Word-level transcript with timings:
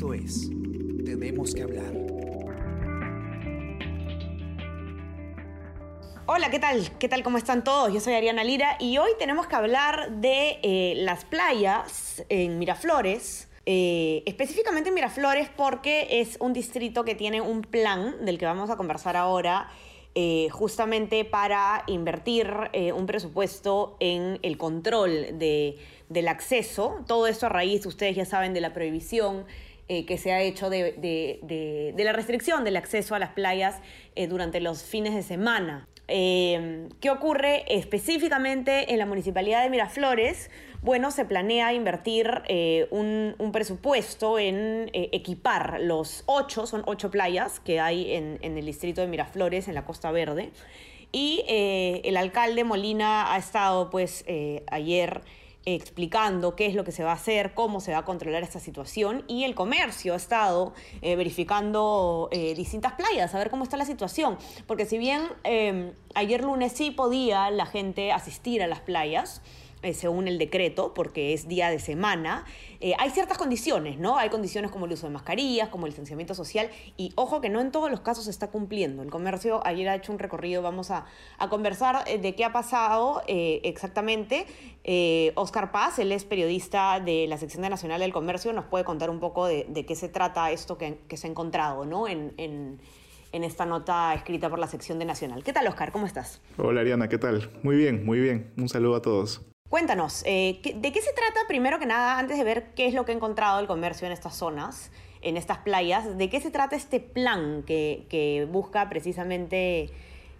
Esto 0.00 0.14
es 0.14 0.48
Tenemos 1.04 1.54
que 1.54 1.62
hablar. 1.62 1.92
Hola, 6.24 6.50
¿qué 6.50 6.58
tal? 6.58 6.90
¿Qué 6.98 7.06
tal? 7.06 7.22
¿Cómo 7.22 7.36
están 7.36 7.62
todos? 7.62 7.92
Yo 7.92 8.00
soy 8.00 8.14
Ariana 8.14 8.42
Lira 8.42 8.78
y 8.80 8.96
hoy 8.96 9.10
tenemos 9.18 9.46
que 9.46 9.56
hablar 9.56 10.10
de 10.12 10.58
eh, 10.62 10.94
las 10.96 11.26
playas 11.26 12.24
en 12.30 12.58
Miraflores. 12.58 13.50
eh, 13.66 14.22
específicamente 14.24 14.88
en 14.88 14.94
Miraflores 14.94 15.50
porque 15.54 16.08
es 16.22 16.38
un 16.40 16.54
distrito 16.54 17.04
que 17.04 17.14
tiene 17.14 17.42
un 17.42 17.60
plan 17.60 18.24
del 18.24 18.38
que 18.38 18.46
vamos 18.46 18.70
a 18.70 18.78
conversar 18.78 19.18
ahora 19.18 19.68
eh, 20.14 20.48
justamente 20.50 21.26
para 21.26 21.84
invertir 21.88 22.50
un 22.94 23.04
presupuesto 23.04 23.98
en 24.00 24.38
el 24.40 24.56
control 24.56 25.38
de, 25.38 25.76
del 26.08 26.28
acceso. 26.28 27.00
Todo 27.06 27.26
esto 27.26 27.44
a 27.44 27.48
raíz, 27.50 27.84
ustedes 27.84 28.16
ya 28.16 28.24
saben, 28.24 28.54
de 28.54 28.62
la 28.62 28.72
prohibición 28.72 29.44
eh, 29.92 30.06
que 30.06 30.18
se 30.18 30.32
ha 30.32 30.40
hecho 30.40 30.70
de, 30.70 30.92
de- 30.92 31.40
de- 31.96 32.04
la 32.04 32.12
restricción 32.12 32.62
del 32.62 32.76
acceso 32.76 33.16
a 33.16 33.18
las 33.18 33.30
playas 33.30 33.80
eh, 34.14 34.28
durante 34.28 34.60
los 34.60 34.84
fines 34.84 35.16
de 35.16 35.24
semana. 35.24 35.88
Eh, 36.06 36.86
¿Qué 37.00 37.10
ocurre 37.10 37.64
específicamente 37.66 38.92
en 38.92 38.98
la 38.98 39.06
municipalidad 39.06 39.64
de 39.64 39.70
Miraflores? 39.70 40.48
Bueno, 40.80 41.10
se 41.10 41.24
planea 41.24 41.72
invertir 41.72 42.42
eh, 42.46 42.86
un, 42.92 43.34
un 43.38 43.50
presupuesto 43.50 44.38
en 44.38 44.90
equipar 44.92 45.80
los 45.80 46.22
ocho, 46.26 46.68
son 46.68 46.84
ocho 46.86 47.10
playas 47.10 47.58
que 47.58 47.80
hay 47.80 48.12
en, 48.14 48.38
en 48.42 48.56
el 48.58 48.66
distrito 48.66 49.00
de 49.00 49.08
Miraflores, 49.08 49.66
en 49.66 49.74
la 49.74 49.84
Costa 49.84 50.12
Verde. 50.12 50.50
Y 51.10 51.44
el 51.48 52.16
alcalde 52.16 52.62
Molina 52.62 53.34
ha 53.34 53.36
estado, 53.36 53.90
pues, 53.90 54.24
ayer 54.70 55.22
explicando 55.64 56.56
qué 56.56 56.66
es 56.66 56.74
lo 56.74 56.84
que 56.84 56.92
se 56.92 57.04
va 57.04 57.10
a 57.10 57.14
hacer, 57.14 57.52
cómo 57.54 57.80
se 57.80 57.92
va 57.92 57.98
a 57.98 58.04
controlar 58.04 58.42
esta 58.42 58.60
situación 58.60 59.24
y 59.28 59.44
el 59.44 59.54
comercio 59.54 60.14
ha 60.14 60.16
estado 60.16 60.72
eh, 61.02 61.16
verificando 61.16 62.28
eh, 62.32 62.54
distintas 62.54 62.94
playas, 62.94 63.34
a 63.34 63.38
ver 63.38 63.50
cómo 63.50 63.64
está 63.64 63.76
la 63.76 63.84
situación, 63.84 64.38
porque 64.66 64.86
si 64.86 64.98
bien 64.98 65.22
eh, 65.44 65.92
ayer 66.14 66.42
lunes 66.42 66.72
sí 66.72 66.90
podía 66.90 67.50
la 67.50 67.66
gente 67.66 68.12
asistir 68.12 68.62
a 68.62 68.66
las 68.66 68.80
playas, 68.80 69.42
eh, 69.82 69.94
según 69.94 70.28
el 70.28 70.38
decreto, 70.38 70.92
porque 70.94 71.32
es 71.32 71.48
día 71.48 71.70
de 71.70 71.78
semana, 71.78 72.44
eh, 72.80 72.94
hay 72.98 73.10
ciertas 73.10 73.38
condiciones, 73.38 73.98
¿no? 73.98 74.18
Hay 74.18 74.28
condiciones 74.28 74.70
como 74.70 74.86
el 74.86 74.92
uso 74.92 75.06
de 75.06 75.12
mascarillas, 75.12 75.68
como 75.68 75.86
el 75.86 75.92
distanciamiento 75.92 76.34
social, 76.34 76.68
y 76.96 77.12
ojo 77.14 77.40
que 77.40 77.48
no 77.48 77.60
en 77.60 77.70
todos 77.72 77.90
los 77.90 78.00
casos 78.00 78.24
se 78.24 78.30
está 78.30 78.48
cumpliendo. 78.48 79.02
El 79.02 79.10
comercio 79.10 79.60
ayer 79.66 79.88
ha 79.88 79.94
hecho 79.94 80.12
un 80.12 80.18
recorrido, 80.18 80.62
vamos 80.62 80.90
a, 80.90 81.06
a 81.38 81.48
conversar 81.48 82.04
eh, 82.06 82.18
de 82.18 82.34
qué 82.34 82.44
ha 82.44 82.52
pasado 82.52 83.22
exactamente. 83.26 84.46
Oscar 85.34 85.72
Paz, 85.72 85.98
él 85.98 86.10
es 86.12 86.24
periodista 86.24 87.00
de 87.00 87.26
la 87.28 87.36
sección 87.38 87.62
de 87.62 87.68
Nacional 87.70 88.00
del 88.00 88.12
Comercio, 88.12 88.52
nos 88.52 88.64
puede 88.64 88.84
contar 88.84 89.10
un 89.10 89.20
poco 89.20 89.46
de, 89.46 89.66
de 89.68 89.84
qué 89.86 89.94
se 89.94 90.08
trata 90.08 90.50
esto 90.50 90.78
que, 90.78 90.98
que 91.08 91.16
se 91.16 91.26
ha 91.26 91.30
encontrado, 91.30 91.84
¿no? 91.84 92.08
En, 92.08 92.32
en- 92.38 92.80
en 93.32 93.44
esta 93.44 93.64
nota 93.64 94.12
escrita 94.14 94.50
por 94.50 94.58
la 94.58 94.66
sección 94.66 94.98
de 94.98 95.04
Nacional. 95.04 95.44
¿Qué 95.44 95.52
tal, 95.52 95.64
Oscar? 95.68 95.92
¿Cómo 95.92 96.04
estás? 96.04 96.40
Hola 96.58 96.80
Ariana, 96.80 97.08
¿qué 97.08 97.16
tal? 97.16 97.48
Muy 97.62 97.76
bien, 97.76 98.04
muy 98.04 98.18
bien. 98.18 98.52
Un 98.56 98.68
saludo 98.68 98.96
a 98.96 99.02
todos. 99.02 99.42
Cuéntanos, 99.80 100.24
eh, 100.26 100.60
¿qué- 100.62 100.74
¿de 100.74 100.92
qué 100.92 101.00
se 101.00 101.10
trata 101.14 101.40
primero 101.48 101.78
que 101.78 101.86
nada, 101.86 102.18
antes 102.18 102.36
de 102.36 102.44
ver 102.44 102.74
qué 102.74 102.86
es 102.86 102.92
lo 102.92 103.06
que 103.06 103.12
ha 103.12 103.14
encontrado 103.14 103.60
el 103.60 103.66
comercio 103.66 104.06
en 104.06 104.12
estas 104.12 104.36
zonas, 104.36 104.90
en 105.22 105.38
estas 105.38 105.56
playas? 105.56 106.18
¿De 106.18 106.28
qué 106.28 106.38
se 106.38 106.50
trata 106.50 106.76
este 106.76 107.00
plan 107.00 107.64
que, 107.66 108.46
busca 108.52 108.90
precisamente 108.90 109.88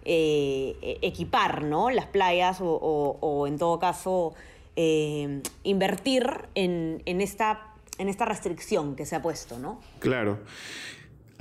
eh, 0.05 0.99
equipar 1.01 1.63
¿no? 1.63 1.89
las 1.89 2.05
playas 2.05 2.59
o, 2.61 3.45
en 3.47 3.57
todo 3.57 3.79
caso 3.79 4.35
eh, 4.75 5.41
invertir 5.63 6.23
en, 6.53 7.01
en 7.07 7.19
esta, 7.19 7.73
en 7.97 8.09
esta 8.09 8.25
restricción 8.25 8.95
que 8.95 9.07
se 9.07 9.15
ha 9.15 9.23
puesto? 9.23 9.57
¿no? 9.57 9.79
Claro. 9.97 10.37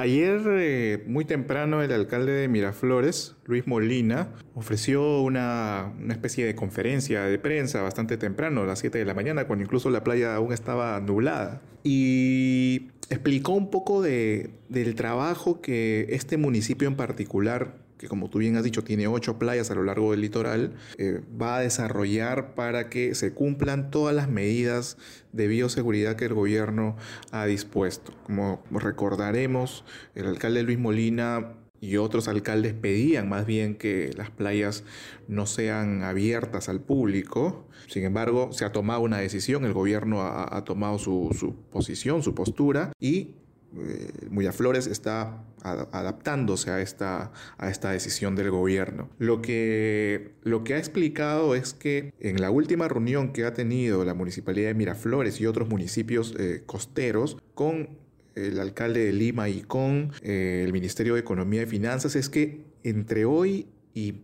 Ayer, 0.00 0.40
eh, 0.48 1.04
muy 1.06 1.26
temprano, 1.26 1.82
el 1.82 1.92
alcalde 1.92 2.32
de 2.32 2.48
Miraflores, 2.48 3.36
Luis 3.44 3.66
Molina, 3.66 4.28
ofreció 4.54 5.20
una, 5.20 5.92
una 6.02 6.14
especie 6.14 6.46
de 6.46 6.54
conferencia 6.54 7.24
de 7.24 7.38
prensa 7.38 7.82
bastante 7.82 8.16
temprano, 8.16 8.62
a 8.62 8.64
las 8.64 8.78
7 8.78 8.96
de 8.96 9.04
la 9.04 9.12
mañana, 9.12 9.44
cuando 9.46 9.62
incluso 9.62 9.90
la 9.90 10.02
playa 10.02 10.34
aún 10.34 10.54
estaba 10.54 10.98
nublada. 11.00 11.60
Y 11.84 12.88
explicó 13.10 13.52
un 13.52 13.68
poco 13.70 14.00
de- 14.00 14.48
del 14.70 14.94
trabajo 14.94 15.60
que 15.60 16.06
este 16.08 16.38
municipio 16.38 16.88
en 16.88 16.96
particular 16.96 17.74
que 18.00 18.08
como 18.08 18.30
tú 18.30 18.38
bien 18.38 18.56
has 18.56 18.64
dicho 18.64 18.82
tiene 18.82 19.06
ocho 19.08 19.38
playas 19.38 19.70
a 19.70 19.74
lo 19.74 19.84
largo 19.84 20.12
del 20.12 20.22
litoral, 20.22 20.72
eh, 20.96 21.20
va 21.40 21.58
a 21.58 21.60
desarrollar 21.60 22.54
para 22.54 22.88
que 22.88 23.14
se 23.14 23.34
cumplan 23.34 23.90
todas 23.90 24.16
las 24.16 24.26
medidas 24.26 24.96
de 25.32 25.48
bioseguridad 25.48 26.16
que 26.16 26.24
el 26.24 26.32
gobierno 26.32 26.96
ha 27.30 27.44
dispuesto. 27.44 28.14
Como 28.22 28.62
recordaremos, 28.70 29.84
el 30.14 30.28
alcalde 30.28 30.62
Luis 30.62 30.78
Molina 30.78 31.52
y 31.82 31.98
otros 31.98 32.26
alcaldes 32.26 32.72
pedían 32.72 33.28
más 33.28 33.44
bien 33.44 33.74
que 33.74 34.10
las 34.16 34.30
playas 34.30 34.82
no 35.28 35.44
sean 35.44 36.02
abiertas 36.02 36.70
al 36.70 36.80
público. 36.80 37.68
Sin 37.86 38.04
embargo, 38.04 38.50
se 38.52 38.64
ha 38.64 38.72
tomado 38.72 39.02
una 39.02 39.18
decisión, 39.18 39.66
el 39.66 39.74
gobierno 39.74 40.22
ha, 40.22 40.56
ha 40.56 40.64
tomado 40.64 40.98
su, 40.98 41.36
su 41.38 41.54
posición, 41.70 42.22
su 42.22 42.34
postura 42.34 42.92
y 42.98 43.34
eh, 43.78 44.10
Miraflores 44.30 44.86
está 44.86 45.44
adaptándose 45.62 46.70
a 46.70 46.80
esta, 46.80 47.32
a 47.58 47.68
esta 47.68 47.90
decisión 47.90 48.34
del 48.34 48.50
gobierno. 48.50 49.10
Lo 49.18 49.42
que, 49.42 50.32
lo 50.42 50.64
que 50.64 50.74
ha 50.74 50.78
explicado 50.78 51.54
es 51.54 51.74
que 51.74 52.14
en 52.18 52.40
la 52.40 52.50
última 52.50 52.88
reunión 52.88 53.32
que 53.32 53.44
ha 53.44 53.52
tenido 53.52 54.04
la 54.04 54.14
Municipalidad 54.14 54.68
de 54.68 54.74
Miraflores 54.74 55.40
y 55.40 55.46
otros 55.46 55.68
municipios 55.68 56.34
eh, 56.38 56.62
costeros 56.64 57.36
con 57.54 57.98
el 58.34 58.58
alcalde 58.58 59.04
de 59.04 59.12
Lima 59.12 59.48
y 59.48 59.62
con 59.62 60.12
eh, 60.22 60.62
el 60.64 60.72
Ministerio 60.72 61.14
de 61.14 61.20
Economía 61.20 61.62
y 61.62 61.66
Finanzas 61.66 62.16
es 62.16 62.28
que 62.28 62.64
entre 62.82 63.24
hoy 63.24 63.66
y 63.94 64.14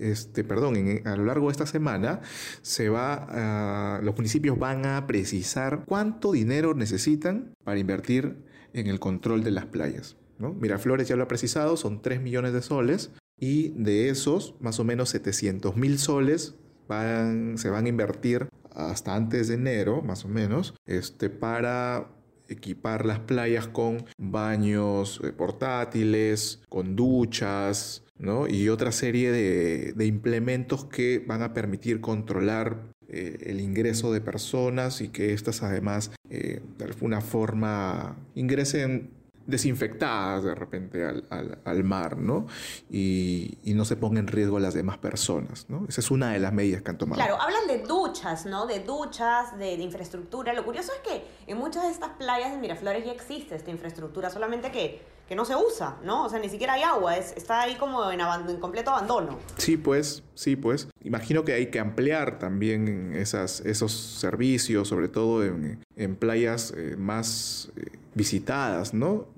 este, 0.00 0.44
perdón, 0.44 0.76
a 1.04 1.16
lo 1.16 1.24
largo 1.24 1.46
de 1.46 1.52
esta 1.52 1.66
semana 1.66 2.20
se 2.62 2.88
va 2.88 4.00
los 4.02 4.16
municipios 4.16 4.58
van 4.58 4.86
a 4.86 5.06
precisar 5.06 5.84
cuánto 5.86 6.32
dinero 6.32 6.74
necesitan 6.74 7.52
para 7.64 7.78
invertir 7.78 8.36
en 8.72 8.86
el 8.86 9.00
control 9.00 9.44
de 9.44 9.50
las 9.50 9.66
playas. 9.66 10.16
Miraflores 10.38 11.06
ya 11.06 11.16
lo 11.16 11.24
ha 11.24 11.28
precisado, 11.28 11.76
son 11.76 12.00
3 12.00 12.22
millones 12.22 12.52
de 12.52 12.62
soles 12.62 13.10
y 13.38 13.70
de 13.70 14.08
esos, 14.08 14.54
más 14.60 14.80
o 14.80 14.84
menos 14.84 15.10
700 15.10 15.76
mil 15.76 15.98
soles 15.98 16.54
van, 16.88 17.58
se 17.58 17.70
van 17.70 17.86
a 17.86 17.88
invertir 17.88 18.48
hasta 18.74 19.14
antes 19.14 19.48
de 19.48 19.54
enero, 19.54 20.02
más 20.02 20.24
o 20.24 20.28
menos, 20.28 20.74
este, 20.86 21.28
para 21.28 22.08
equipar 22.48 23.06
las 23.06 23.20
playas 23.20 23.68
con 23.68 24.04
baños 24.18 25.20
eh, 25.22 25.32
portátiles, 25.32 26.60
con 26.68 26.96
duchas, 26.96 28.04
¿no? 28.20 28.46
Y 28.46 28.68
otra 28.68 28.92
serie 28.92 29.32
de, 29.32 30.04
implementos 30.04 30.84
que 30.84 31.24
van 31.26 31.42
a 31.42 31.52
permitir 31.52 32.00
controlar 32.00 32.92
eh, 33.08 33.38
el 33.46 33.60
ingreso 33.60 34.12
de 34.12 34.20
personas 34.20 35.00
y 35.00 35.08
que 35.08 35.32
éstas 35.32 35.62
además 35.62 36.12
eh, 36.28 36.60
de 36.78 36.84
alguna 36.84 37.20
forma 37.20 38.16
ingresen 38.34 39.10
desinfectadas 39.46 40.44
de 40.44 40.54
repente 40.54 41.04
al, 41.04 41.24
al- 41.30 41.58
al 41.64 41.84
mar, 41.84 42.16
¿no? 42.18 42.46
Y, 42.90 43.58
y 43.64 43.74
no 43.74 43.84
se 43.84 43.96
ponga 43.96 44.20
en 44.20 44.26
riesgo 44.26 44.56
a 44.56 44.60
las 44.60 44.74
demás 44.74 44.98
personas, 44.98 45.66
¿no? 45.68 45.86
Esa 45.88 46.00
es 46.00 46.10
una 46.10 46.32
de 46.32 46.38
las 46.38 46.52
medidas 46.52 46.82
que 46.82 46.90
han 46.90 46.98
tomado. 46.98 47.20
Claro, 47.20 47.40
hablan 47.40 47.66
de 47.66 47.78
duchas, 47.86 48.46
¿no? 48.46 48.66
De 48.66 48.80
duchas, 48.80 49.58
de, 49.58 49.76
de 49.76 49.82
infraestructura. 49.82 50.52
Lo 50.52 50.64
curioso 50.64 50.92
es 50.92 51.10
que 51.10 51.24
en 51.46 51.58
muchas 51.58 51.84
de 51.84 51.90
estas 51.90 52.10
playas 52.10 52.50
de 52.52 52.58
Miraflores 52.58 53.04
ya 53.04 53.12
existe 53.12 53.54
esta 53.54 53.70
infraestructura, 53.70 54.30
solamente 54.30 54.70
que, 54.70 55.00
que 55.28 55.34
no 55.36 55.44
se 55.44 55.54
usa, 55.56 55.96
¿no? 56.04 56.24
O 56.24 56.28
sea, 56.28 56.38
ni 56.38 56.48
siquiera 56.48 56.74
hay 56.74 56.82
agua, 56.82 57.16
es, 57.16 57.32
está 57.36 57.62
ahí 57.62 57.76
como 57.76 58.10
en 58.10 58.20
completo 58.60 58.90
abandono. 58.90 59.38
Sí, 59.56 59.76
pues, 59.76 60.22
sí, 60.34 60.56
pues. 60.56 60.88
Imagino 61.02 61.44
que 61.44 61.52
hay 61.52 61.66
que 61.66 61.78
ampliar 61.80 62.38
también 62.38 63.14
esas, 63.14 63.60
esos 63.60 63.92
servicios, 63.92 64.88
sobre 64.88 65.08
todo 65.08 65.44
en, 65.44 65.82
en 66.00 66.16
playas 66.16 66.72
eh, 66.76 66.96
más 66.98 67.70
eh, 67.76 67.98
visitadas, 68.14 68.94
¿no? 68.94 69.28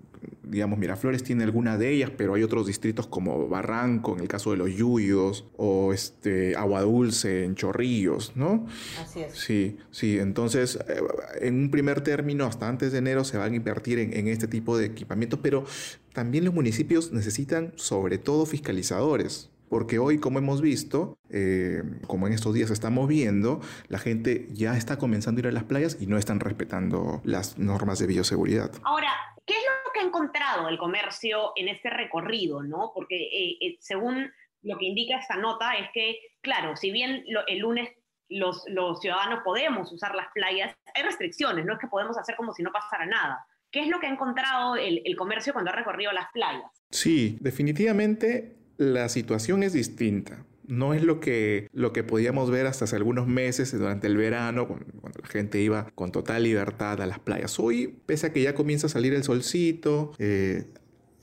Digamos, 0.45 0.79
Miraflores 0.79 1.25
tiene 1.25 1.43
alguna 1.43 1.77
de 1.79 1.91
ellas, 1.91 2.13
pero 2.17 2.35
hay 2.35 2.45
otros 2.45 2.69
distritos 2.69 3.09
como 3.09 3.49
Barranco, 3.49 4.15
en 4.15 4.21
el 4.21 4.29
caso 4.29 4.53
de 4.53 4.57
los 4.57 4.71
Yuyos, 4.71 5.47
o 5.57 5.93
este, 5.93 6.55
Agua 6.55 6.83
Dulce, 6.83 7.45
en 7.45 7.57
Chorrillos, 7.57 8.33
¿no? 8.37 8.67
Así 9.01 9.21
es. 9.21 9.35
Sí, 9.35 9.79
sí. 9.91 10.19
Entonces, 10.19 10.79
eh, 10.89 11.01
en 11.41 11.57
un 11.57 11.71
primer 11.73 12.03
término, 12.03 12.45
hasta 12.45 12.69
antes 12.69 12.93
de 12.93 12.99
enero, 12.99 13.25
se 13.25 13.37
van 13.37 13.53
a 13.53 13.57
invertir 13.57 13.99
en, 13.99 14.17
en 14.17 14.29
este 14.29 14.47
tipo 14.47 14.79
de 14.79 14.87
equipamientos, 14.87 15.41
pero 15.43 15.65
también 16.13 16.45
los 16.45 16.55
municipios 16.55 17.11
necesitan, 17.11 17.73
sobre 17.75 18.19
todo, 18.19 18.47
fiscalizadores. 18.47 19.52
Porque 19.73 19.99
hoy, 19.99 20.19
como 20.19 20.39
hemos 20.39 20.61
visto, 20.61 21.17
eh, 21.31 21.83
como 22.07 22.27
en 22.27 22.35
estos 22.35 22.53
días 22.53 22.71
estamos 22.71 23.09
viendo, 23.09 23.63
la 23.89 23.99
gente 23.99 24.47
ya 24.51 24.77
está 24.77 24.99
comenzando 24.99 25.39
a 25.39 25.41
ir 25.41 25.47
a 25.47 25.51
las 25.53 25.65
playas 25.65 25.97
y 25.99 26.07
no 26.07 26.19
están 26.19 26.41
respetando 26.41 27.23
las 27.25 27.57
normas 27.57 27.99
de 27.99 28.07
bioseguridad. 28.07 28.71
Ahora, 28.85 29.09
¿qué 29.47 29.55
es 29.55 29.61
lo 29.87 29.93
que 29.95 30.01
ha 30.01 30.03
encontrado 30.03 30.69
el 30.69 30.77
comercio 30.77 31.53
en 31.57 31.69
este 31.69 31.89
recorrido, 31.89 32.63
no? 32.63 32.93
Porque 32.95 33.17
eh, 33.17 33.57
eh, 33.63 33.79
según 33.81 34.31
lo 34.61 34.77
que 34.77 34.85
indica 34.85 35.19
esta 35.19 35.37
nota 35.39 35.73
es 35.79 35.89
que, 35.95 36.19
claro, 36.43 36.77
si 36.77 36.91
bien 36.91 37.25
lo- 37.29 37.47
el 37.47 37.61
lunes 37.61 37.89
los, 38.29 38.65
los 38.69 39.01
ciudadanos 39.01 39.41
podemos 39.43 39.91
usar 39.91 40.15
las 40.15 40.27
playas, 40.35 40.77
hay 40.95 41.03
restricciones, 41.03 41.65
no 41.65 41.73
es 41.73 41.79
que 41.79 41.87
podemos 41.87 42.19
hacer 42.19 42.37
como 42.37 42.53
si 42.53 42.63
no 42.63 42.73
pasara 42.73 43.07
nada. 43.07 43.47
¿Qué 43.71 43.81
es 43.81 43.89
lo 43.89 44.01
que 44.01 44.07
ha 44.07 44.11
encontrado 44.11 44.77
el, 44.77 45.01
el 45.07 45.17
comercio 45.17 45.55
cuando 45.55 45.71
ha 45.71 45.75
recorrido 45.75 46.13
las 46.13 46.27
playas? 46.31 46.71
Sí, 46.91 47.39
definitivamente 47.41 48.59
la 48.83 49.09
situación 49.09 49.63
es 49.63 49.73
distinta. 49.73 50.45
No 50.67 50.95
es 50.95 51.03
lo 51.03 51.21
que, 51.21 51.69
lo 51.73 51.93
que 51.93 52.05
podíamos 52.05 52.51
ver 52.51 52.67
hasta 52.67 52.85
hace 52.85 52.97
algunos 52.97 53.27
meses 53.27 53.77
durante 53.77 54.07
el 54.07 54.17
verano, 54.17 54.69
cuando, 54.69 54.87
la 55.21 55.29
gente 55.29 55.61
iba 55.61 55.89
con 55.95 56.13
total 56.13 56.45
libertad 56.45 57.01
a 57.01 57.07
las 57.07 57.19
playas. 57.19 57.59
Hoy, 57.59 57.95
pese 58.07 58.29
a 58.29 58.33
que 58.33 58.43
ya 58.43 58.55
comienza 58.55 58.87
a 58.87 58.91
salir 58.91 59.13
el 59.13 59.25
solcito, 59.25 60.13
eh, 60.19 60.65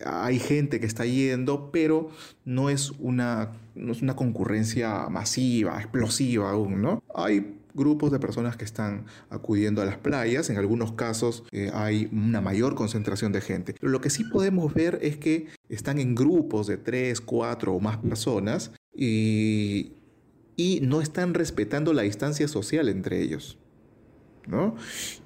hay 0.05 0.39
gente 0.39 0.79
que 0.79 0.85
está 0.85 1.05
yendo, 1.05 1.71
pero 1.71 2.09
no 2.45 2.69
es 2.69 2.91
una, 2.99 3.53
no 3.75 3.91
es 3.91 4.01
una 4.01 4.15
concurrencia 4.15 5.07
masiva, 5.09 5.79
explosiva 5.79 6.51
aún, 6.51 6.81
¿no? 6.81 7.03
Hay 7.13 7.55
grupos 7.73 8.11
de 8.11 8.19
personas 8.19 8.57
que 8.57 8.65
están 8.65 9.05
acudiendo 9.29 9.81
a 9.81 9.85
las 9.85 9.97
playas. 9.97 10.49
En 10.49 10.57
algunos 10.57 10.93
casos 10.93 11.43
eh, 11.51 11.71
hay 11.73 12.09
una 12.11 12.41
mayor 12.41 12.75
concentración 12.75 13.31
de 13.31 13.41
gente. 13.41 13.75
Pero 13.79 13.91
lo 13.91 14.01
que 14.01 14.09
sí 14.09 14.23
podemos 14.23 14.73
ver 14.73 14.99
es 15.01 15.17
que 15.17 15.47
están 15.69 15.99
en 15.99 16.15
grupos 16.15 16.67
de 16.67 16.77
tres, 16.77 17.21
cuatro 17.21 17.73
o 17.73 17.79
más 17.79 17.97
personas 17.97 18.71
y, 18.93 19.93
y 20.55 20.79
no 20.81 21.01
están 21.01 21.33
respetando 21.33 21.93
la 21.93 22.01
distancia 22.01 22.47
social 22.47 22.89
entre 22.89 23.21
ellos. 23.21 23.57
¿no? 24.47 24.75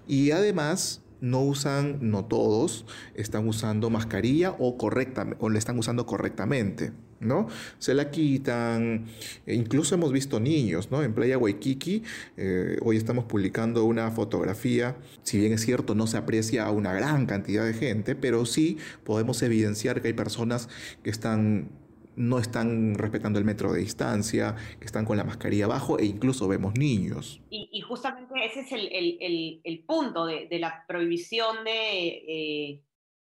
Y 0.07 0.31
además 0.31 1.02
no 1.23 1.41
usan, 1.41 1.99
no 2.01 2.25
todos, 2.25 2.85
están 3.15 3.47
usando 3.47 3.89
mascarilla 3.89 4.51
o, 4.59 4.77
correctamente, 4.77 5.37
o 5.39 5.49
están 5.53 5.79
usando 5.79 6.05
correctamente. 6.05 6.91
¿no? 7.21 7.47
Se 7.79 7.93
la 7.93 8.11
quitan, 8.11 9.05
e 9.45 9.55
incluso 9.55 9.95
hemos 9.95 10.11
visto 10.11 10.41
niños, 10.41 10.91
¿no? 10.91 11.01
En 11.01 11.13
Playa 11.13 11.37
Waikiki, 11.37 12.03
eh, 12.35 12.77
hoy 12.81 12.97
estamos 12.97 13.23
publicando 13.23 13.85
una 13.85 14.11
fotografía, 14.11 14.97
si 15.21 15.39
bien 15.39 15.53
es 15.53 15.61
cierto 15.61 15.95
no 15.95 16.05
se 16.05 16.17
aprecia 16.17 16.65
a 16.65 16.71
una 16.71 16.91
gran 16.91 17.25
cantidad 17.25 17.65
de 17.65 17.73
gente, 17.73 18.15
pero 18.15 18.45
sí 18.45 18.77
podemos 19.05 19.41
evidenciar 19.41 20.01
que 20.01 20.09
hay 20.09 20.13
personas 20.13 20.67
que 21.01 21.09
están 21.09 21.69
no 22.15 22.39
están 22.39 22.95
respetando 22.95 23.39
el 23.39 23.45
metro 23.45 23.71
de 23.73 23.79
distancia, 23.79 24.55
que 24.79 24.85
están 24.85 25.05
con 25.05 25.17
la 25.17 25.23
mascarilla 25.23 25.65
abajo 25.65 25.99
e 25.99 26.05
incluso 26.05 26.47
vemos 26.47 26.73
niños. 26.75 27.41
Y, 27.49 27.81
justamente 27.81 28.33
ese 28.45 28.61
es 28.61 28.71
el, 28.71 29.83
punto 29.85 30.25
de, 30.25 30.47
la 30.59 30.85
prohibición 30.87 31.63
de, 31.63 32.07
eh, 32.27 32.83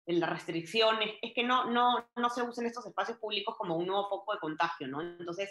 de 0.06 0.14
la 0.14 0.28
restricción, 0.28 0.98
es, 1.22 1.34
que 1.34 1.44
no, 1.44 1.72
no, 1.72 2.06
no 2.16 2.30
se 2.30 2.44
usen 2.44 2.66
estos 2.66 2.86
espacios 2.86 3.18
públicos 3.18 3.56
como 3.58 3.76
un 3.76 3.88
nuevo 3.88 4.10
foco 4.10 4.34
de 4.34 4.40
contagio, 4.40 4.88
¿no? 4.88 5.02
Entonces, 5.02 5.50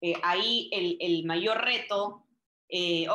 eh, 0.00 0.14
ahí 0.22 0.68
el, 0.72 1.24
mayor 1.24 1.58
reto, 1.62 2.26
eh, 2.68 3.06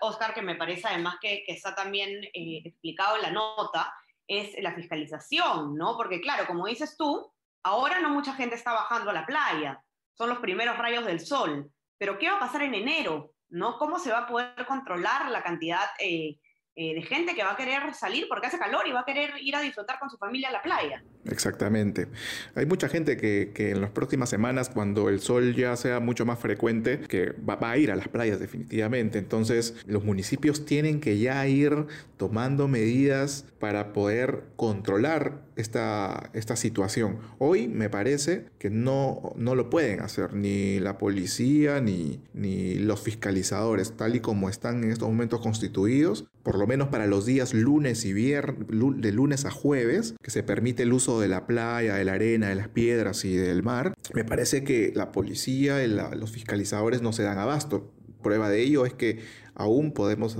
Oscar, 0.00 0.34
que 0.34 0.42
me 0.42 0.56
parece 0.56 0.88
además 0.88 1.16
que, 1.20 1.44
que 1.46 1.52
está 1.52 1.74
también 1.74 2.10
explicado 2.32 3.16
en 3.16 3.22
la 3.22 3.30
nota, 3.30 3.92
es 4.26 4.54
la 4.62 4.74
fiscalización, 4.74 5.76
¿no? 5.76 5.96
Porque 5.96 6.20
claro, 6.20 6.46
como 6.46 6.66
dices 6.66 6.96
tú, 6.96 7.32
Ahora 7.64 8.00
no 8.00 8.10
mucha 8.10 8.34
gente 8.34 8.56
está 8.56 8.72
bajando 8.72 9.10
a 9.10 9.14
la 9.14 9.26
playa, 9.26 9.82
son 10.14 10.28
los 10.28 10.38
primeros 10.38 10.76
rayos 10.78 11.04
del 11.04 11.20
sol, 11.20 11.70
pero 11.98 12.18
¿qué 12.18 12.30
va 12.30 12.36
a 12.36 12.40
pasar 12.40 12.62
en 12.62 12.74
enero? 12.74 13.32
¿no? 13.52 13.78
¿Cómo 13.78 13.98
se 13.98 14.10
va 14.10 14.20
a 14.20 14.26
poder 14.26 14.66
controlar 14.66 15.30
la 15.30 15.42
cantidad 15.42 15.84
eh, 15.98 16.38
eh, 16.74 16.94
de 16.94 17.02
gente 17.02 17.34
que 17.34 17.44
va 17.44 17.52
a 17.52 17.56
querer 17.56 17.94
salir 17.94 18.26
porque 18.28 18.46
hace 18.46 18.58
calor 18.58 18.88
y 18.88 18.92
va 18.92 19.00
a 19.00 19.04
querer 19.04 19.34
ir 19.40 19.54
a 19.54 19.60
disfrutar 19.60 19.98
con 19.98 20.08
su 20.08 20.16
familia 20.16 20.48
a 20.48 20.52
la 20.52 20.62
playa. 20.62 21.04
Exactamente. 21.30 22.08
Hay 22.56 22.66
mucha 22.66 22.88
gente 22.88 23.16
que, 23.16 23.52
que 23.54 23.70
en 23.70 23.80
las 23.80 23.90
próximas 23.90 24.28
semanas, 24.28 24.70
cuando 24.70 25.08
el 25.08 25.20
sol 25.20 25.54
ya 25.54 25.76
sea 25.76 26.00
mucho 26.00 26.26
más 26.26 26.38
frecuente, 26.40 26.98
que 27.00 27.32
va, 27.48 27.58
a 27.60 27.78
ir 27.78 27.92
a 27.92 27.96
las 27.96 28.08
playas 28.08 28.40
definitivamente. 28.40 29.18
Entonces, 29.18 29.74
los 29.86 30.04
municipios 30.04 30.66
tienen 30.66 31.00
que 31.00 31.18
ya 31.18 31.46
ir 31.46 31.86
tomando 32.16 32.66
medidas 32.66 33.44
para 33.60 33.92
poder 33.92 34.42
controlar 34.56 35.42
esta, 35.54 36.30
esta 36.32 36.56
situación. 36.56 37.18
Hoy 37.38 37.68
me 37.68 37.88
parece 37.88 38.46
que 38.58 38.70
no, 38.70 39.32
no 39.36 39.54
lo 39.54 39.70
pueden 39.70 40.00
hacer 40.00 40.34
ni 40.34 40.80
la 40.80 40.98
policía 40.98 41.80
ni, 41.80 42.20
ni 42.34 42.74
los 42.74 43.00
fiscalizadores, 43.00 43.96
tal 43.96 44.16
y 44.16 44.20
como 44.20 44.48
están 44.48 44.82
en 44.82 44.90
estos 44.90 45.08
momentos 45.08 45.40
constituidos 45.40 46.26
por 46.42 46.58
lo 46.58 46.66
menos 46.66 46.88
para 46.88 47.06
los 47.06 47.24
días 47.24 47.54
lunes 47.54 48.04
y 48.04 48.12
viernes, 48.12 48.66
de 48.68 49.12
lunes 49.12 49.44
a 49.44 49.50
jueves, 49.50 50.14
que 50.22 50.30
se 50.30 50.42
permite 50.42 50.82
el 50.82 50.92
uso 50.92 51.11
de 51.20 51.28
la 51.28 51.46
playa, 51.46 51.94
de 51.94 52.04
la 52.04 52.14
arena, 52.14 52.48
de 52.48 52.54
las 52.54 52.68
piedras 52.68 53.24
y 53.24 53.36
del 53.36 53.62
mar, 53.62 53.94
me 54.14 54.24
parece 54.24 54.64
que 54.64 54.92
la 54.94 55.12
policía 55.12 55.84
y 55.84 55.88
los 55.88 56.30
fiscalizadores 56.30 57.02
no 57.02 57.12
se 57.12 57.22
dan 57.22 57.38
abasto. 57.38 57.92
Prueba 58.22 58.48
de 58.48 58.62
ello 58.62 58.86
es 58.86 58.94
que 58.94 59.20
aún 59.54 59.92
podemos 59.92 60.38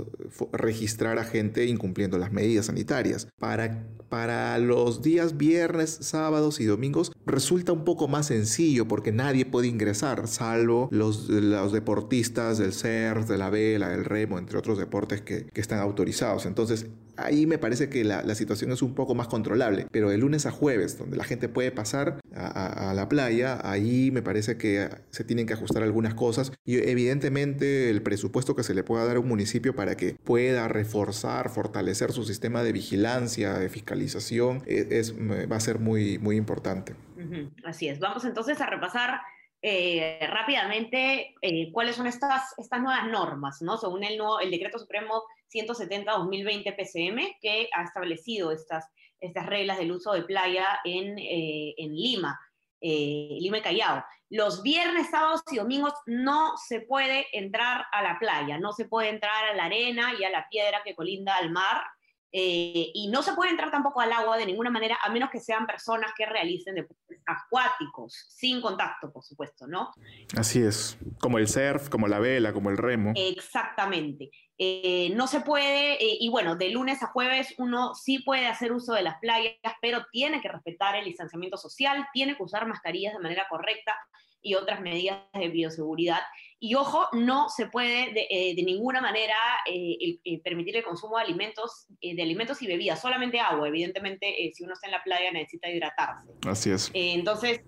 registrar 0.51 1.19
a 1.19 1.23
gente 1.23 1.65
incumpliendo 1.65 2.17
las 2.17 2.31
medidas 2.31 2.67
sanitarias. 2.67 3.27
Para, 3.39 3.85
para 4.09 4.57
los 4.57 5.01
días 5.01 5.37
viernes, 5.37 5.97
sábados 6.01 6.59
y 6.59 6.65
domingos 6.65 7.11
resulta 7.25 7.71
un 7.73 7.83
poco 7.83 8.07
más 8.07 8.27
sencillo 8.27 8.87
porque 8.87 9.11
nadie 9.11 9.45
puede 9.45 9.67
ingresar, 9.67 10.27
salvo 10.27 10.87
los, 10.91 11.29
los 11.29 11.71
deportistas 11.71 12.57
del 12.57 12.73
surf, 12.73 13.27
de 13.27 13.37
la 13.37 13.49
vela, 13.49 13.89
del 13.89 14.05
remo, 14.05 14.39
entre 14.39 14.57
otros 14.57 14.77
deportes 14.77 15.21
que, 15.21 15.45
que 15.45 15.61
están 15.61 15.79
autorizados. 15.79 16.45
Entonces, 16.45 16.87
ahí 17.17 17.45
me 17.45 17.57
parece 17.57 17.89
que 17.89 18.03
la, 18.03 18.23
situación 18.35 18.71
es 18.71 18.81
un 18.81 18.95
poco 18.95 19.15
más 19.15 19.27
controlable. 19.27 19.87
Pero 19.91 20.09
de 20.09 20.17
lunes 20.17 20.45
a 20.45 20.51
jueves, 20.51 20.97
donde 20.97 21.17
la 21.17 21.23
gente 21.23 21.49
puede 21.49 21.71
pasar 21.71 22.19
a, 22.35 22.89
a, 22.89 22.93
la 22.93 23.09
playa, 23.09 23.59
ahí 23.63 24.11
me 24.11 24.21
parece 24.21 24.57
que 24.57 24.89
se 25.09 25.23
tienen 25.23 25.45
que 25.45 25.53
ajustar 25.53 25.83
algunas 25.83 26.13
cosas 26.13 26.51
y 26.65 26.77
evidentemente 26.77 27.89
el 27.89 28.01
presupuesto 28.01 28.55
que 28.55 28.63
se 28.63 28.73
le 28.73 28.83
pueda 28.83 29.05
dar 29.05 29.17
a 29.17 29.19
un 29.19 29.27
municipio 29.27 29.75
para 29.75 29.95
que 29.95 30.15
pueda 30.23 30.67
reforzar, 30.67 31.49
fortalecer 31.49 32.11
su 32.11 32.23
sistema 32.23 32.63
de 32.63 32.71
vigilancia, 32.71 33.53
de 33.53 33.69
fiscalización, 33.69 34.63
e, 34.65 34.87
es, 34.91 35.13
va 35.15 35.55
a 35.55 35.59
ser 35.59 35.79
muy, 35.79 36.17
muy 36.17 36.35
importante. 36.35 36.95
Así 37.63 37.87
es. 37.87 37.99
Vamos 37.99 38.25
entonces 38.25 38.59
a 38.61 38.65
repasar 38.67 39.21
eh, 39.61 40.19
rápidamente 40.29 41.35
eh, 41.41 41.71
cuáles 41.71 41.95
son 41.95 42.05
estas, 42.05 42.53
estas 42.57 42.81
nuevas 42.81 43.07
normas, 43.07 43.61
¿no? 43.61 43.77
Según 43.77 44.03
el, 44.03 44.17
nuevo, 44.17 44.39
el 44.39 44.51
Decreto 44.51 44.77
Supremo 44.77 45.23
170-2020 45.53 46.75
PCM, 46.75 47.37
que 47.41 47.69
ha 47.73 47.83
establecido 47.83 48.51
estas, 48.51 48.85
estas 49.19 49.45
reglas 49.45 49.77
del 49.77 49.91
uso 49.91 50.13
de 50.13 50.23
playa 50.23 50.79
en, 50.83 51.17
eh, 51.19 51.75
en 51.77 51.95
Lima, 51.95 52.39
Lima 52.81 53.59
y 53.59 53.61
Callao. 53.61 54.03
Los 54.29 54.63
viernes, 54.63 55.09
sábados 55.09 55.43
y 55.51 55.57
domingos 55.57 55.93
no 56.05 56.57
se 56.57 56.81
puede 56.81 57.27
entrar 57.31 57.85
a 57.91 58.01
la 58.01 58.17
playa, 58.19 58.57
no 58.57 58.73
se 58.73 58.85
puede 58.85 59.09
entrar 59.09 59.45
a 59.45 59.53
la 59.53 59.65
arena 59.65 60.13
y 60.19 60.23
a 60.23 60.29
la 60.29 60.49
piedra 60.49 60.81
que 60.83 60.95
colinda 60.95 61.37
al 61.37 61.51
mar, 61.51 61.83
eh, 62.35 62.89
y 62.95 63.09
no 63.09 63.21
se 63.21 63.33
puede 63.33 63.51
entrar 63.51 63.69
tampoco 63.69 64.01
al 64.01 64.11
agua 64.11 64.37
de 64.37 64.47
ninguna 64.47 64.71
manera, 64.71 64.97
a 65.03 65.09
menos 65.09 65.29
que 65.29 65.39
sean 65.39 65.67
personas 65.67 66.13
que 66.17 66.25
realicen 66.25 66.73
acuáticos, 67.25 68.13
sin 68.29 68.61
contacto, 68.61 69.11
por 69.11 69.23
supuesto, 69.23 69.67
¿no? 69.67 69.91
Así 70.37 70.61
es, 70.61 70.97
como 71.19 71.37
el 71.37 71.47
surf, 71.47 71.89
como 71.89 72.07
la 72.07 72.19
vela, 72.19 72.53
como 72.53 72.69
el 72.69 72.77
remo. 72.77 73.13
Exactamente. 73.15 74.31
Eh, 74.57 75.11
no 75.15 75.27
se 75.27 75.41
puede, 75.41 75.93
eh, 75.93 76.17
y 76.19 76.29
bueno, 76.29 76.55
de 76.55 76.69
lunes 76.69 77.01
a 77.01 77.07
jueves 77.07 77.55
uno 77.57 77.95
sí 77.95 78.19
puede 78.19 78.47
hacer 78.47 78.71
uso 78.71 78.93
de 78.93 79.01
las 79.01 79.19
playas, 79.19 79.55
pero 79.81 80.05
tiene 80.11 80.41
que 80.41 80.49
respetar 80.49 80.95
el 80.95 81.05
distanciamiento 81.05 81.57
social, 81.57 82.07
tiene 82.13 82.37
que 82.37 82.43
usar 82.43 82.67
mascarillas 82.67 83.13
de 83.13 83.19
manera 83.19 83.47
correcta 83.49 83.95
y 84.41 84.55
otras 84.55 84.81
medidas 84.81 85.21
de 85.33 85.49
bioseguridad. 85.49 86.19
Y 86.65 86.75
ojo, 86.75 87.09
no 87.11 87.49
se 87.49 87.65
puede 87.65 88.13
de, 88.13 88.25
eh, 88.29 88.55
ninguna 88.63 89.01
manera 89.01 89.35
eh, 89.65 90.17
permitir 90.45 90.77
el 90.77 90.83
consumo 90.85 91.17
de 91.17 91.23
alimentos, 91.23 91.87
eh, 91.99 92.15
de 92.15 92.23
alimentos 92.23 92.61
y 92.61 92.67
bebidas, 92.67 93.01
solamente 93.01 93.37
agua. 93.37 93.67
Evidentemente, 93.67 94.49
si 94.53 94.63
uno 94.63 94.71
está 94.71 94.87
en 94.87 94.93
la 94.93 95.03
playa 95.03 95.29
necesita 95.33 95.69
hidratarse. 95.69 96.31
Así 96.47 96.71
es. 96.71 96.89
entonces, 96.93 97.59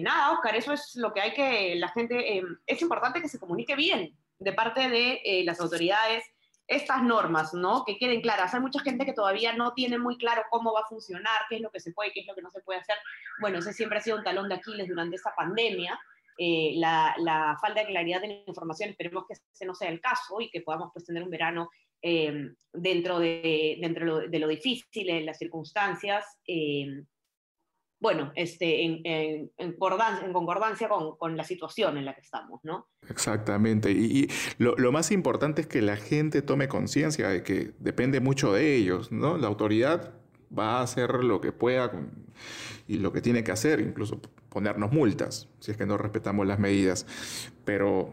nada, 0.00 0.32
Oscar, 0.32 0.56
eso 0.56 0.72
es 0.72 0.96
lo 0.96 1.12
que 1.12 1.20
hay 1.20 1.34
que, 1.34 1.76
la 1.76 1.90
gente, 1.90 2.42
es 2.66 2.82
importante 2.82 3.22
que 3.22 3.28
se 3.28 3.38
comunique 3.38 3.76
bien 3.76 4.12
de 4.40 4.52
parte 4.52 4.90
de 4.90 5.42
las 5.44 5.60
autoridades 5.60 6.24
estas 6.66 7.02
normas, 7.02 7.54
¿no? 7.54 7.84
Que 7.84 7.96
queden 7.96 8.22
claras. 8.22 8.54
Hay 8.54 8.60
mucha 8.60 8.80
gente 8.80 9.04
que 9.04 9.12
todavía 9.12 9.52
no 9.52 9.72
tiene 9.74 9.98
muy 9.98 10.16
claro 10.18 10.42
cómo 10.50 10.72
va 10.72 10.80
a 10.80 10.88
funcionar, 10.88 11.42
qué 11.48 11.56
es 11.56 11.60
lo 11.60 11.70
que 11.70 11.78
se 11.78 11.92
puede, 11.92 12.12
qué 12.12 12.20
es 12.20 12.26
lo 12.26 12.34
que 12.34 12.42
no 12.42 12.50
se 12.50 12.60
puede 12.60 12.80
hacer. 12.80 12.96
Bueno, 13.40 13.58
ese 13.58 13.72
siempre 13.72 13.98
ha 13.98 14.00
sido 14.00 14.16
un 14.16 14.24
talón 14.24 14.48
de 14.48 14.56
Aquiles 14.56 14.88
durante 14.88 15.16
esta 15.16 15.32
pandemia. 15.36 15.98
Eh, 16.38 16.74
la, 16.76 17.56
falta 17.60 17.80
de 17.80 17.86
claridad 17.86 18.20
de 18.20 18.28
la 18.28 18.34
información, 18.46 18.90
esperemos 18.90 19.24
que 19.26 19.34
ese 19.34 19.66
no 19.66 19.74
sea 19.74 19.88
el 19.88 20.00
caso 20.00 20.40
y 20.40 20.50
que 20.50 20.62
podamos 20.62 20.90
pues, 20.92 21.04
tener 21.04 21.22
un 21.22 21.30
verano 21.30 21.70
eh, 22.00 22.52
dentro, 22.72 23.18
de, 23.18 23.78
dentro 23.80 24.20
de 24.28 24.38
lo 24.38 24.48
difícil, 24.48 25.06
de 25.06 25.20
las 25.22 25.38
circunstancias, 25.38 26.24
eh, 26.46 27.04
bueno, 28.00 28.32
este, 28.34 28.82
en, 28.82 29.76
concordancia 30.32 30.88
con, 30.88 31.36
la 31.36 31.44
situación 31.44 31.96
en 31.98 32.04
la 32.04 32.14
que 32.14 32.22
estamos, 32.22 32.58
¿no? 32.64 32.88
Exactamente. 33.08 33.92
Y, 33.92 34.28
lo, 34.58 34.74
lo, 34.74 34.90
más 34.90 35.12
importante 35.12 35.60
es 35.60 35.68
que 35.68 35.82
la 35.82 35.94
gente 35.96 36.42
tome 36.42 36.66
conciencia 36.66 37.28
de 37.28 37.44
que 37.44 37.74
depende 37.78 38.18
mucho 38.18 38.52
de 38.52 38.74
ellos, 38.74 39.12
¿no? 39.12 39.38
La 39.38 39.46
autoridad 39.46 40.14
va 40.56 40.78
a 40.78 40.82
hacer 40.82 41.22
lo 41.22 41.40
que 41.40 41.52
pueda 41.52 41.92
y 42.88 42.98
lo 42.98 43.12
que 43.12 43.20
tiene 43.20 43.44
que 43.44 43.52
hacer, 43.52 43.78
incluso 43.80 44.20
ponernos 44.52 44.92
multas 44.92 45.48
si 45.60 45.70
es 45.70 45.76
que 45.76 45.86
no 45.86 45.96
respetamos 45.96 46.46
las 46.46 46.58
medidas. 46.58 47.06
Pero 47.64 48.10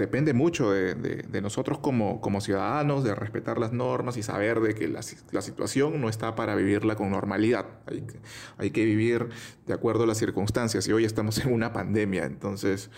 depende 0.00 0.32
mucho 0.32 0.72
de, 0.72 1.40
nosotros 1.40 1.78
como, 1.78 2.20
como, 2.20 2.40
ciudadanos, 2.40 3.04
de 3.04 3.14
respetar 3.14 3.58
las 3.58 3.72
normas 3.72 4.16
y 4.16 4.22
saber 4.22 4.60
de 4.60 4.74
que 4.74 4.88
la, 4.88 5.02
situación 5.02 6.00
no 6.00 6.08
está 6.08 6.34
para 6.34 6.56
vivirla 6.56 6.96
con 6.96 7.10
normalidad. 7.10 7.66
Hay, 7.86 8.04
hay, 8.58 8.70
que 8.70 8.84
vivir 8.84 9.28
de 9.66 9.74
acuerdo 9.74 10.04
a 10.04 10.06
las 10.06 10.18
circunstancias 10.18 10.88
y 10.88 10.92
hoy 10.92 11.04
estamos 11.04 11.38
en 11.38 11.52
una 11.52 11.72
pandemia, 11.72 12.24
entonces, 12.24 12.90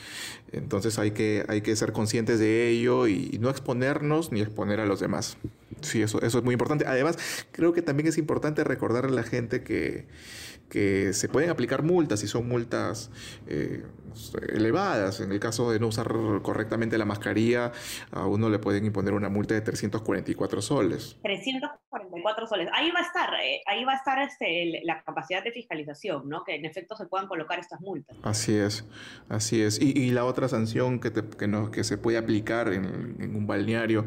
entonces 0.53 0.99
hay, 0.99 1.11
que, 1.11 1.45
hay 1.49 1.61
que 1.61 1.77
ser 1.77 1.93
conscientes 1.93 2.39
de 2.39 2.69
ello 2.71 3.07
y, 3.07 3.39
no 3.43 3.51
exponernos 3.51 4.31
ni 4.31 4.41
exponer 4.41 4.79
a 4.79 4.87
los 4.87 5.01
demás. 5.01 5.37
Sí, 5.81 6.01
eso, 6.01 6.23
eso 6.23 6.39
es 6.39 6.45
muy 6.45 6.53
importante. 6.53 6.87
Además, 6.87 7.19
creo 7.51 7.73
que 7.73 7.83
también 7.83 8.07
es 8.07 8.17
importante 8.17 8.63
recordar 8.63 9.07
a 9.07 9.11
la 9.11 9.25
gente 9.25 9.65
que 9.65 10.07
que 10.73 11.13
se 11.13 11.29
pueden 11.29 11.51
aplicar 11.51 11.83
multas 11.83 12.23
y 12.23 12.29
son 12.29 12.49
multas 12.49 13.11
eh, 13.47 13.85
elevadas. 14.55 15.21
En 15.21 15.31
el 15.31 15.39
caso 15.39 15.71
de 15.71 15.79
no 15.79 15.89
usar 15.89 16.11
correctamente 16.41 16.92
la 16.99 17.05
mascarilla, 17.05 17.73
a 18.11 18.27
uno 18.27 18.49
le 18.49 18.59
pueden 18.59 18.85
imponer 18.85 19.15
una 19.15 19.29
multa 19.29 19.55
de 19.55 19.61
344 19.61 20.63
soles. 20.63 21.19
344 21.23 22.47
soles. 22.47 22.69
Ahí 22.73 22.91
va 22.91 23.01
a 23.01 23.03
estar, 23.03 23.35
eh, 23.43 23.63
ahí 23.67 23.85
va 23.85 23.93
a 23.93 23.97
estar 23.97 24.19
este, 24.21 24.81
la 24.85 25.03
capacidad 25.03 25.43
de 25.43 25.53
fiscalización, 25.53 26.29
¿no? 26.29 26.45
Que 26.45 26.55
en 26.55 26.65
efecto 26.65 26.97
se 26.97 27.07
puedan 27.07 27.27
colocar 27.27 27.59
estas 27.59 27.81
multas. 27.81 28.17
Así 28.23 28.57
es, 28.57 28.85
así 29.29 29.63
es. 29.63 29.81
Y, 29.81 30.13
la 30.13 30.27
otra 30.27 30.49
sanción 30.49 31.01
que, 31.01 31.11
que, 31.13 31.49
no, 31.49 31.71
que 31.71 31.85
se 31.85 31.97
puede 31.97 32.19
aplicar 32.19 32.73
en, 32.73 33.35
un 33.35 33.47
balneario 33.47 34.05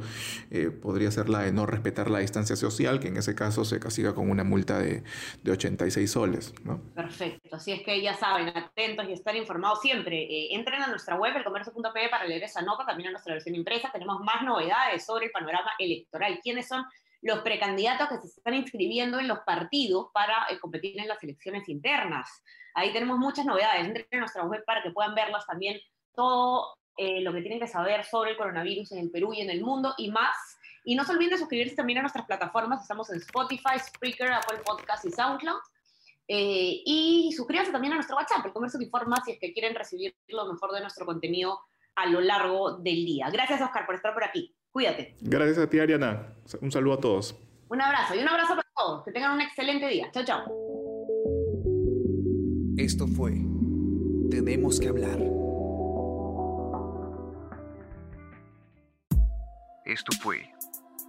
eh, 0.52 0.70
podría 0.70 1.10
ser 1.10 1.30
la 1.30 1.40
de 1.40 1.52
no 1.52 1.66
respetar 1.66 2.12
la 2.12 2.20
distancia 2.20 2.56
social, 2.56 3.00
que 3.00 3.08
en 3.08 3.18
ese 3.18 3.34
caso 3.34 3.66
se 3.66 3.80
castiga 3.80 4.14
con 4.14 4.30
una 4.30 4.44
multa 4.44 4.78
de, 4.78 5.04
de 5.44 5.52
86 5.52 6.12
soles. 6.12 6.54
Perfecto, 6.94 7.56
así 7.56 7.72
es 7.72 7.82
que 7.82 8.02
ya 8.02 8.14
saben, 8.14 8.50
atentos 8.50 9.08
y 9.10 9.14
estar 9.14 9.36
informados 9.36 9.82
siempre. 9.82 10.24
Eh, 10.24 10.56
entren 10.56 10.82
a 10.82 10.88
nuestra 10.88 11.16
web, 11.16 11.36
elcomercio.pe, 11.36 12.10
para 12.10 12.26
leer 12.26 12.44
esa 12.44 12.62
también 12.86 13.10
a 13.10 13.12
nuestra 13.12 13.34
versión 13.34 13.56
impresa. 13.56 13.92
Tenemos 13.92 14.20
más 14.22 14.44
novedades 14.44 15.06
sobre 15.06 15.28
el 15.28 15.32
panorama 15.32 15.72
electoral. 15.80 16.40
¿Quiénes 16.42 16.68
son 16.68 16.84
los 17.22 17.40
precandidatos 17.40 18.10
que 18.10 18.18
se 18.28 18.28
están 18.28 18.54
inscribiendo 18.54 19.20
en 19.20 19.28
los 19.28 19.40
partidos 19.40 20.08
para 20.14 20.48
eh, 20.50 20.60
competir 20.60 21.00
en 21.00 21.08
las 21.08 21.22
elecciones 21.24 21.68
internas? 21.70 22.44
Ahí 22.74 22.92
tenemos 22.92 23.18
muchas 23.18 23.46
novedades. 23.46 23.86
Entren 23.86 24.08
a 24.12 24.18
nuestra 24.18 24.44
web 24.44 24.64
para 24.66 24.84
que 24.84 24.92
puedan 24.92 25.16
verlas 25.16 25.46
también 25.46 25.80
todo 26.16 26.76
eh, 26.98 27.22
lo 27.22 27.34
que 27.34 27.42
tienen 27.42 27.60
que 27.60 27.68
saber 27.68 28.06
sobre 28.06 28.32
el 28.32 28.38
coronavirus 28.38 28.92
en 28.94 29.00
el 29.00 29.12
Perú 29.12 29.34
y 29.34 29.42
en 29.42 29.50
el 29.50 29.62
mundo 29.62 29.94
y 29.98 30.12
más. 30.12 30.36
Y 30.84 30.96
no 30.96 31.04
se 31.04 31.14
olviden 31.14 31.32
de 31.32 31.38
suscribirse 31.38 31.76
también 31.76 32.00
a 32.00 32.02
nuestras 32.02 32.26
plataformas. 32.26 32.82
Estamos 32.82 33.10
en 33.10 33.18
Spotify, 33.18 33.80
Spreaker, 33.80 34.32
Apple 34.32 34.60
Podcast 34.66 35.06
y 35.06 35.12
SoundCloud. 35.12 35.60
Eh, 36.28 36.82
y 36.86 37.32
suscríbanse 37.36 37.72
también 37.72 37.94
a 37.94 37.98
nuestro 37.98 38.16
WhatsApp, 38.16 38.46
el 38.46 38.52
Comercio 38.52 38.80
te 38.80 38.86
informa 38.86 39.22
si 39.24 39.34
es 39.34 39.40
que 39.40 39.54
quieren 39.54 39.76
recibir 39.76 40.16
lo 40.28 40.52
mejor 40.52 40.72
de 40.72 40.82
nuestro 40.82 41.06
contenido 41.06 41.60
a 41.96 42.08
lo 42.08 42.22
largo 42.22 42.78
del 42.78 43.06
día. 43.06 43.30
Gracias, 43.32 43.62
Oscar, 43.62 43.86
por 43.86 43.96
estar 43.96 44.14
por 44.14 44.24
aquí. 44.24 44.56
Cuídate. 44.72 45.16
Gracias 45.22 45.58
a 45.58 45.70
ti, 45.70 45.80
Ariana. 45.80 46.36
Un 46.62 46.72
saludo 46.72 46.96
a 46.96 47.00
todos. 47.00 47.36
Un 47.70 47.82
abrazo 47.82 48.16
y 48.16 48.20
un 48.20 48.28
abrazo 48.28 48.56
para 48.56 48.68
todos. 48.76 49.04
Que 49.06 49.12
tengan 49.12 49.34
un 49.34 49.42
excelente 49.42 49.88
día. 49.88 50.12
Chao, 50.12 50.24
chao. 50.24 50.44
Esto 52.78 53.08
fue 53.08 53.34
Tenemos 54.30 54.80
que 54.80 54.90
hablar. 54.90 55.20
Esto 59.86 60.12
fue 60.22 60.52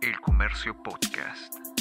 El 0.03 0.21
Comercio 0.21 0.81
Podcast. 0.83 1.76